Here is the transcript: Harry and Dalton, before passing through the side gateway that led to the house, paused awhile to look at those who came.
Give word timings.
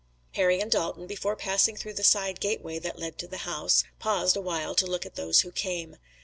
Harry 0.33 0.59
and 0.59 0.71
Dalton, 0.71 1.05
before 1.05 1.35
passing 1.35 1.75
through 1.75 1.93
the 1.93 2.03
side 2.03 2.39
gateway 2.39 2.79
that 2.79 2.97
led 2.97 3.19
to 3.19 3.27
the 3.27 3.37
house, 3.45 3.83
paused 3.99 4.35
awhile 4.35 4.73
to 4.73 4.87
look 4.87 5.05
at 5.05 5.13
those 5.13 5.41
who 5.41 5.51
came. 5.51 5.95